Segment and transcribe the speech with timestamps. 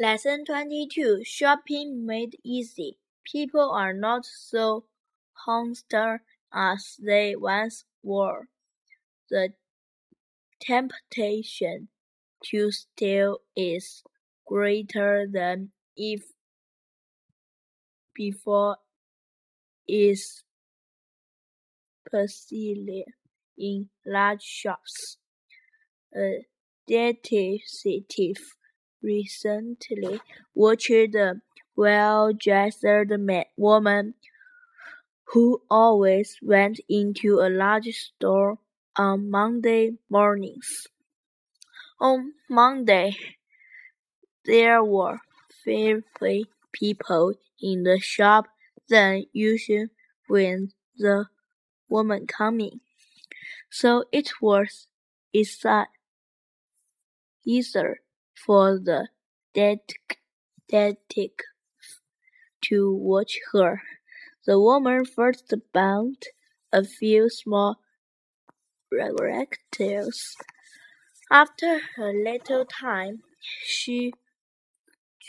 [0.00, 2.96] Lesson 22 Shopping Made Easy.
[3.30, 4.86] People are not so
[5.44, 6.20] hungry
[6.54, 8.48] as they once were.
[9.28, 9.50] The
[10.58, 11.88] temptation
[12.46, 14.02] to steal is
[14.46, 16.22] greater than if
[18.14, 18.78] before
[19.86, 20.44] is
[22.10, 22.88] perceived
[23.58, 25.18] in large shops.
[26.16, 26.46] A
[26.88, 28.40] detective
[29.02, 30.20] recently
[30.54, 31.40] watched a
[31.76, 32.84] well-dressed
[33.56, 34.14] woman
[35.32, 38.58] who always went into a large store
[38.96, 40.86] on Monday mornings.
[42.00, 43.16] On Monday,
[44.44, 45.20] there were
[45.62, 46.02] fewer
[46.72, 48.48] people in the shop
[48.88, 49.86] than usual
[50.28, 51.26] when the
[51.88, 52.80] woman came in,
[53.70, 54.86] so it was
[55.32, 55.86] easier
[58.44, 59.08] for the
[59.54, 61.30] detective
[62.62, 63.82] to watch her.
[64.46, 66.24] The woman first bought
[66.72, 67.80] a few small
[68.90, 70.36] rectangles.
[71.30, 74.12] After a little time, she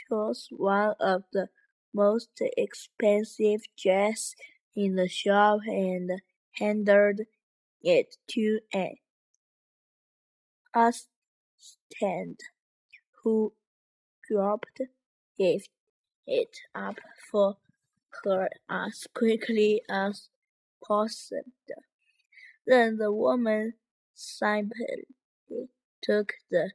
[0.09, 1.47] chose one of the
[1.93, 4.36] most expensive dresses
[4.75, 6.21] in the shop and
[6.58, 7.27] handed
[7.83, 8.95] it to an
[10.73, 12.41] assistant
[13.23, 13.53] who
[14.30, 14.81] dropped
[15.38, 15.67] it
[16.75, 17.00] up
[17.31, 17.58] for
[18.23, 20.30] her as quickly as
[20.86, 21.44] possible.
[22.66, 23.73] Then the woman
[24.14, 25.08] simply
[26.02, 26.72] took the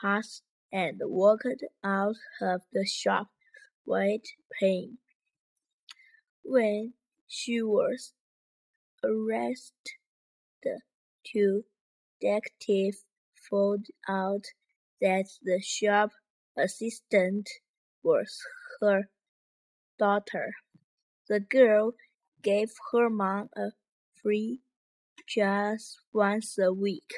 [0.00, 3.28] pass and walked out of the shop
[3.86, 4.26] without
[4.58, 4.98] paying.
[6.44, 6.94] When
[7.28, 8.14] she was
[9.04, 9.72] arrested,
[11.26, 11.64] two
[12.20, 13.04] detectives
[13.50, 14.44] found out
[15.02, 16.12] that the shop
[16.58, 17.50] assistant
[18.04, 18.38] was
[18.82, 19.10] her
[19.98, 20.52] daughter.
[21.28, 21.94] The girl
[22.42, 23.72] gave her mom a
[24.22, 24.62] free
[25.28, 27.12] just once a week.